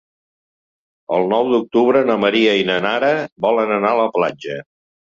[1.17, 3.13] El nou d'octubre na Maria i na Nara
[3.49, 4.63] volen anar a la platja.